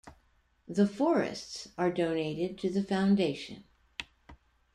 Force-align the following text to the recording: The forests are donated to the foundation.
The 0.67 0.87
forests 0.87 1.67
are 1.77 1.91
donated 1.91 2.57
to 2.57 2.71
the 2.71 2.81
foundation. 2.83 3.65